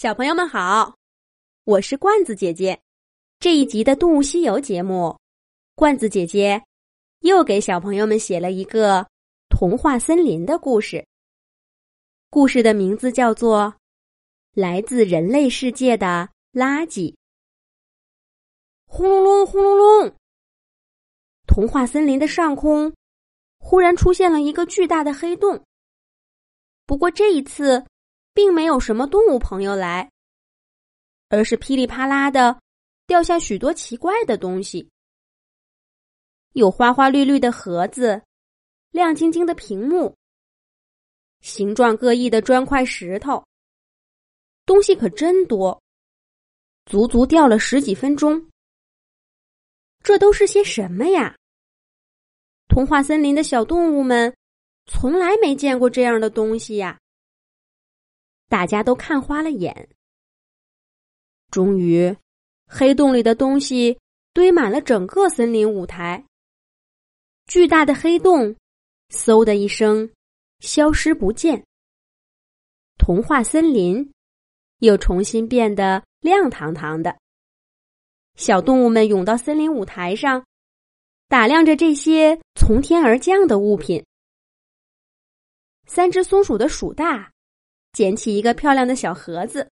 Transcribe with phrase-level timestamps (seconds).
[0.00, 0.96] 小朋友们好，
[1.64, 2.80] 我是罐子姐姐。
[3.38, 5.14] 这一集的《动物西游》节目，
[5.74, 6.64] 罐子姐姐
[7.18, 9.06] 又给小朋友们写了一个
[9.50, 11.06] 童话森林的故事。
[12.30, 13.64] 故事的名字叫做
[14.54, 17.12] 《来自人类世界的垃圾》。
[18.86, 20.14] 轰隆隆，轰隆隆！
[21.46, 22.90] 童话森林的上空
[23.58, 25.62] 忽然出现了一个巨大的黑洞。
[26.86, 27.84] 不过这一次。
[28.32, 30.10] 并没有什么动物朋友来，
[31.28, 32.60] 而是噼里啪啦的
[33.06, 34.88] 掉下许多奇怪的东西，
[36.52, 38.22] 有花花绿绿的盒子，
[38.90, 40.16] 亮晶晶的屏幕，
[41.40, 43.44] 形状各异的砖块石头，
[44.64, 45.82] 东西可真多，
[46.86, 48.48] 足足掉了十几分钟。
[50.02, 51.36] 这都是些什么呀？
[52.68, 54.32] 童话森林的小动物们
[54.86, 56.99] 从来没见过这样的东西呀！
[58.50, 59.88] 大家都看花了眼。
[61.52, 62.14] 终于，
[62.66, 63.96] 黑洞里的东西
[64.32, 66.24] 堆满了整个森林舞台。
[67.46, 68.56] 巨大的黑洞，
[69.10, 70.10] 嗖的一声，
[70.58, 71.64] 消失不见。
[72.98, 74.12] 童话森林
[74.80, 77.16] 又重新变得亮堂堂的。
[78.34, 80.44] 小动物们涌到森林舞台上，
[81.28, 84.04] 打量着这些从天而降的物品。
[85.86, 87.29] 三只松鼠的鼠大。
[87.92, 89.70] 捡起一个漂亮的小盒子，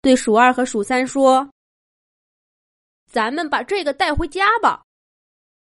[0.00, 1.50] 对鼠二和鼠三说
[3.10, 4.82] ：“咱们把这个带回家吧，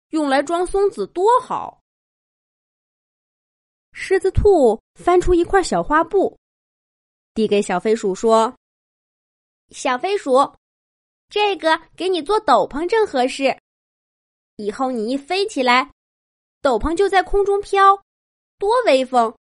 [0.09, 1.81] 用来装松子多好。”
[3.93, 6.39] 狮子兔翻出一块小花布，
[7.35, 8.57] 递给小飞鼠说
[9.69, 10.57] ：“小飞鼠，
[11.29, 13.55] 这个给你做斗篷正合适，
[14.57, 15.93] 以后你一飞起来，
[16.63, 18.03] 斗篷就在空中飘，
[18.59, 19.37] 多威风！”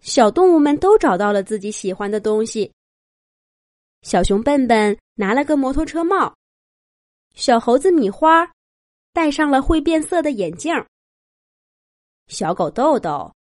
[0.00, 2.72] 小动物们都找到了自己喜欢的东西。
[4.02, 6.34] 小熊笨笨拿了个摩托车帽，
[7.34, 8.50] 小猴子米花
[9.12, 10.72] 戴上了会变色的眼镜，
[12.28, 13.34] 小狗豆豆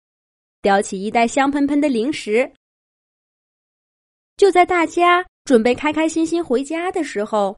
[0.62, 2.52] 叼起一袋香喷喷的零食。
[4.36, 7.58] 就在大家准备开开心心回家的时候，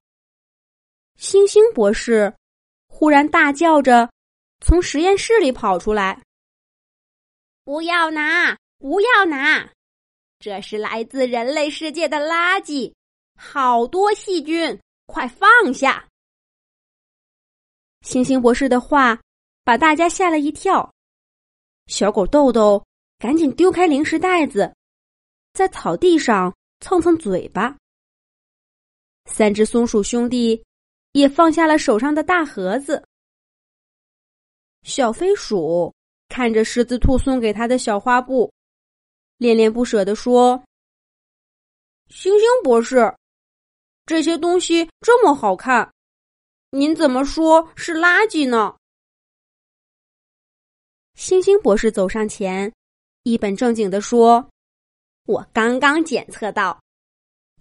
[1.16, 2.34] 星星博士
[2.88, 4.10] 忽然大叫着
[4.60, 6.22] 从实验室里跑出来
[7.64, 9.70] ：“不要拿！”不要拿，
[10.40, 12.94] 这是来自人类世界的垃圾，
[13.36, 16.08] 好多细菌，快放下！
[18.02, 19.20] 星星博士的话
[19.66, 20.94] 把大家吓了一跳，
[21.88, 22.82] 小狗豆豆
[23.18, 24.74] 赶紧丢开零食袋子，
[25.52, 27.76] 在草地上蹭蹭嘴巴。
[29.26, 30.64] 三只松鼠兄弟
[31.12, 33.06] 也放下了手上的大盒子。
[34.84, 35.94] 小飞鼠
[36.30, 38.50] 看着狮子兔送给他的小花布。
[39.40, 40.62] 恋恋不舍地说
[42.12, 43.16] ：“星星博士，
[44.06, 45.90] 这些东西这么好看，
[46.72, 48.76] 您怎么说是垃圾呢？”
[51.16, 52.70] 星星博士走上前，
[53.24, 54.46] 一本正经地说
[55.26, 56.78] ：“我刚刚检测到，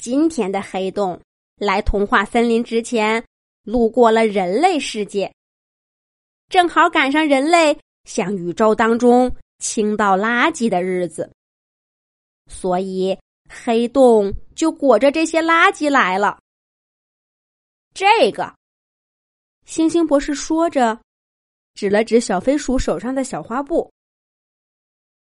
[0.01, 1.21] 今天的黑洞
[1.61, 3.25] 来童话森林之前，
[3.63, 5.33] 路过了人类世界，
[6.49, 11.33] 正好赶上人类向宇宙当中倾倒垃圾的日子。”
[12.49, 13.17] 所以
[13.49, 16.41] 黑洞就裹着这些垃圾来了。
[17.95, 18.55] 这个，
[19.67, 21.01] 星星博士说着，
[21.75, 23.93] 指了指小飞鼠手上的小花布。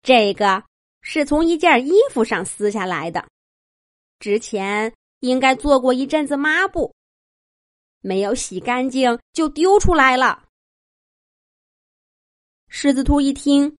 [0.03, 0.63] 这个
[1.01, 3.27] 是从一件衣服上撕下来的，
[4.19, 6.95] 之前应该做过一阵子抹布，
[8.01, 10.45] 没有洗干净就丢出来了。
[12.69, 13.77] 狮子兔一听，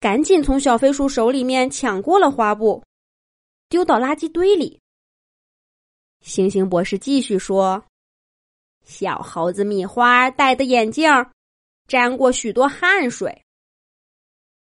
[0.00, 2.82] 赶紧从小飞鼠手里面抢过了花布。
[3.68, 4.80] 丢到垃圾堆里。
[6.20, 7.84] 星星博士继续说
[8.82, 11.10] ：“小猴子米花戴的眼镜
[11.86, 13.44] 沾过许多汗水。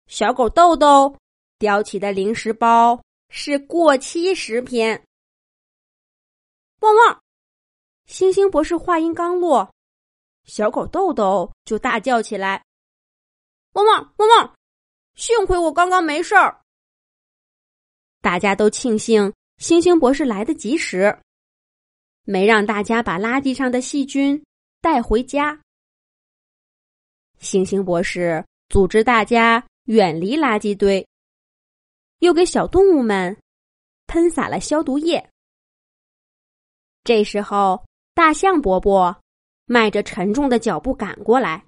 [0.06, 1.18] 小狗豆豆
[1.58, 4.88] 叼起的零食包是过期食品。”
[6.82, 7.22] 汪汪！
[8.06, 9.74] 星星博士话音刚落，
[10.44, 12.64] 小狗豆豆就大叫起来
[13.74, 14.56] ：“汪汪汪汪！
[15.16, 16.62] 幸亏我刚刚没事儿。”
[18.22, 21.18] 大家都庆幸星星博士来得及时，
[22.24, 24.44] 没让大家把垃圾上的细菌
[24.80, 25.60] 带回家。
[27.40, 31.08] 星星博士组织大家远离垃圾堆，
[32.20, 33.36] 又给小动物们
[34.06, 35.28] 喷洒了消毒液。
[37.04, 39.20] 这时候，大象伯伯
[39.66, 41.66] 迈着沉重的脚步赶过来：“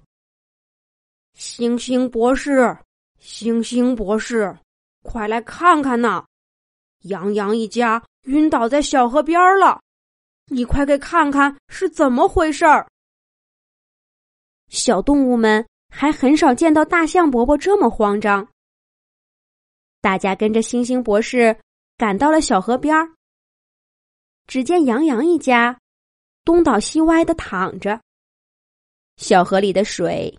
[1.34, 2.78] 星星博士，
[3.24, 4.54] 星星博士，
[5.02, 6.26] 快来看看呐！”
[7.08, 9.80] 杨洋一家晕倒在小河边了，
[10.48, 12.86] 你快给看看是怎么回事儿！
[14.68, 18.46] 小动物们还很少见到大象伯伯这么慌张。
[20.02, 21.58] 大家跟着星星博士
[21.96, 23.10] 赶到了小河边儿。
[24.46, 25.78] 只见杨洋一家
[26.44, 27.98] 东倒西歪的躺着，
[29.16, 30.36] 小河里的水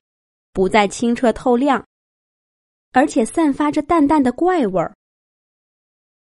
[0.54, 1.84] 不再清澈透亮，
[2.96, 4.96] 而且散发着淡淡的怪味儿。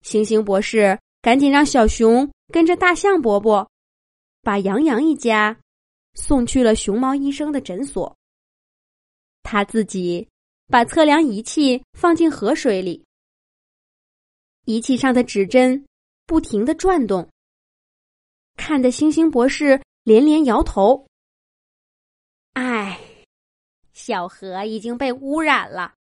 [0.02, 3.68] 星星博士赶紧让小熊跟着大象伯伯，
[4.40, 5.58] 把杨洋一家
[6.14, 8.16] 送去了熊猫医生的诊所。
[9.42, 10.28] 他自己
[10.68, 13.04] 把测量仪器放进河水里，
[14.64, 15.84] 仪器上的指针
[16.24, 17.28] 不停的转动，
[18.54, 21.04] 看得星星博士连连摇头。
[22.52, 23.00] 唉，
[23.92, 25.94] 小河已经被污染了，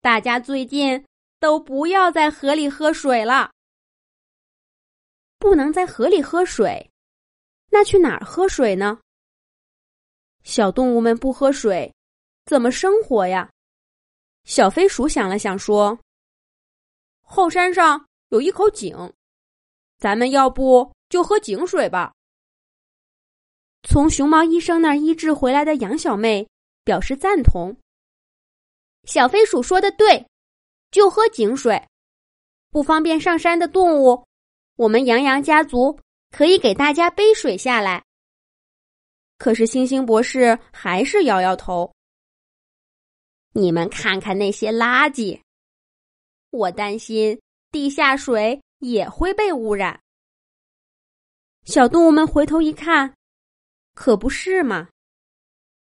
[0.00, 1.04] 大家最近。
[1.40, 3.50] 都不要在河里喝水了。
[5.38, 6.90] 不能在河里喝水，
[7.70, 9.00] 那去哪儿喝水呢？
[10.42, 11.90] 小动物们不喝水，
[12.44, 13.50] 怎么生活呀？
[14.44, 15.98] 小飞鼠想了想，说
[17.24, 19.10] ：“后山上有一口井，
[19.98, 22.12] 咱们要不就喝井水吧。”
[23.88, 26.46] 从熊猫医生那儿医治回来的杨小妹
[26.84, 27.74] 表示赞同。
[29.04, 30.26] 小飞鼠说的对。
[30.90, 31.80] 就喝井水，
[32.70, 34.26] 不方便上山的动物，
[34.74, 36.00] 我们杨洋家族
[36.32, 38.02] 可以给大家背水下来。
[39.38, 41.94] 可是星星博士还是摇摇头。
[43.52, 45.40] 你们看看那些垃圾，
[46.50, 50.00] 我担心地下水也会被污染。
[51.66, 53.14] 小动物们回头一看，
[53.94, 54.88] 可不是嘛！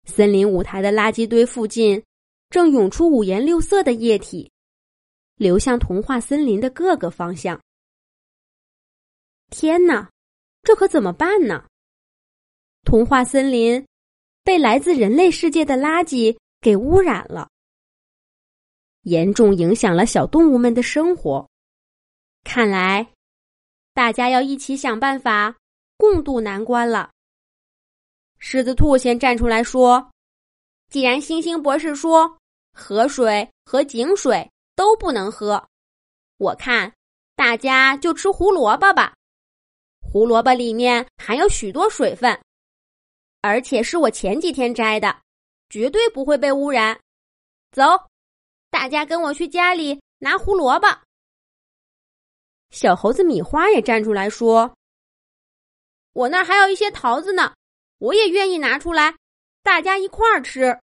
[0.05, 2.05] 森林舞台的垃圾堆附近，
[2.51, 4.51] 正涌出五颜六色的液体。
[5.37, 7.59] 流向童话森林的各个方向。
[9.49, 10.11] 天哪，
[10.63, 11.67] 这可怎么办呢？
[12.85, 13.83] 童话森林
[14.45, 17.49] 被来自人类世界的垃圾给污染了，
[19.05, 21.49] 严重影响了小动物们的生活。
[22.45, 23.11] 看来，
[23.95, 25.57] 大家要一起想办法
[25.97, 27.11] 共度难关了。
[28.39, 30.11] 狮子兔先站出来说
[30.91, 32.39] ：“既然星星博士说
[32.73, 35.69] 河水和井水。”都不能喝，
[36.39, 36.91] 我看
[37.37, 39.15] 大家就吃胡萝卜吧。
[40.01, 42.41] 胡萝卜里面含有许多水分，
[43.43, 45.21] 而且是我前几天摘的，
[45.69, 46.99] 绝对不会被污染。
[47.73, 47.85] 走，
[48.71, 50.89] 大家跟我去家里拿胡萝卜。
[52.71, 54.75] 小猴子米花也站出来说
[56.15, 57.55] ：“我那儿还有一些桃子呢，
[57.99, 59.15] 我也愿意拿出来，
[59.63, 60.81] 大家一块儿吃。”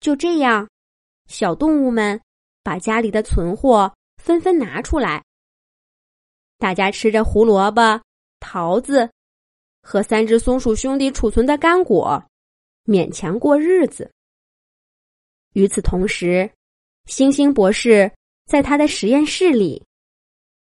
[0.00, 0.68] 就这样。
[1.26, 2.20] 小动物们
[2.62, 5.22] 把家里的存货纷纷拿出来，
[6.58, 8.00] 大家吃着胡萝卜、
[8.40, 9.10] 桃子
[9.82, 12.24] 和三只松鼠兄弟储存的干果，
[12.84, 14.10] 勉强过日子。
[15.52, 16.50] 与此同时，
[17.06, 18.10] 星星博士
[18.46, 19.84] 在他的实验室里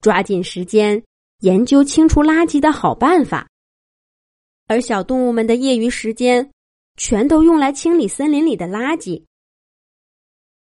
[0.01, 1.03] 抓紧时间
[1.41, 3.49] 研究清除垃圾的好办法，
[4.69, 6.49] 而小动物们的业余时间
[6.97, 9.25] 全都用来清理森林里的垃圾。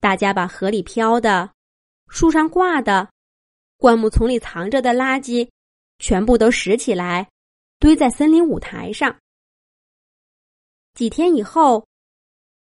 [0.00, 1.52] 大家把河里漂的、
[2.08, 3.10] 树上挂的、
[3.76, 5.48] 灌木丛里藏着的垃圾，
[5.98, 7.28] 全部都拾起来，
[7.78, 9.18] 堆在森林舞台上。
[10.94, 11.86] 几天以后，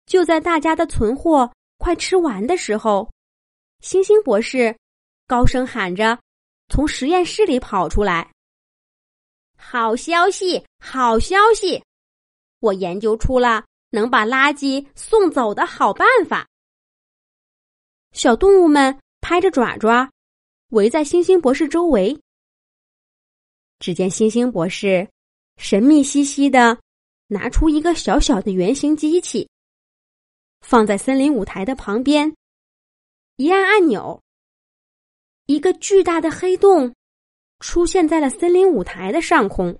[0.06, 3.10] 就在大家的存货快吃完的时候，
[3.80, 4.76] 星星博士
[5.26, 6.18] 高声喊着，
[6.68, 8.32] 从实验室里跑出来
[9.56, 11.82] ：“好消息，好消息！
[12.66, 16.46] 我研究出了能把垃圾送走的好办法。”
[18.12, 20.10] 小动物们拍着爪爪，
[20.70, 22.18] 围在星星博士周围。
[23.78, 25.06] 只见星星博士
[25.58, 26.78] 神秘兮兮的
[27.26, 29.48] 拿出一个小小的圆形机器，
[30.60, 32.34] 放在森林舞台的旁边。
[33.36, 34.22] 一按按钮，
[35.44, 36.94] 一个巨大的黑洞
[37.60, 39.78] 出现在了森林舞台的上空。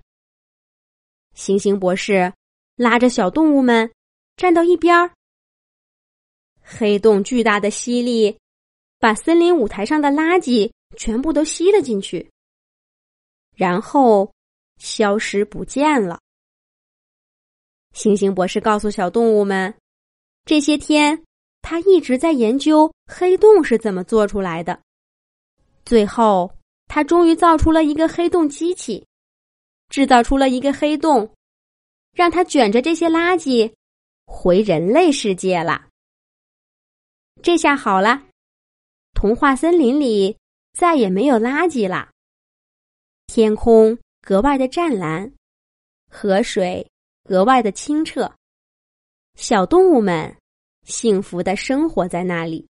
[1.33, 2.31] 星星博士
[2.77, 3.91] 拉着小动物们
[4.37, 5.11] 站到一边儿。
[6.61, 8.37] 黑洞巨大的吸力，
[8.99, 12.29] 把森林舞台上的垃圾全部都吸了进去，
[13.55, 14.31] 然后
[14.77, 16.19] 消失不见了。
[17.93, 19.73] 星星博士告诉小动物们，
[20.45, 21.23] 这些天
[21.61, 24.79] 他一直在研究黑洞是怎么做出来的。
[25.83, 26.53] 最后，
[26.87, 29.07] 他终于造出了一个黑洞机器，
[29.89, 31.33] 制造出了一个黑洞，
[32.17, 33.71] 让他卷着这些垃圾
[34.25, 35.87] 回人类世界了。
[37.43, 38.23] 这下好了，
[39.13, 40.35] 童话森林里
[40.73, 42.11] 再也没有垃圾啦。
[43.27, 45.31] 天空格外的湛蓝，
[46.09, 46.89] 河水
[47.23, 48.33] 格外的清澈，
[49.35, 50.35] 小动物们
[50.85, 52.65] 幸福的生活在那里。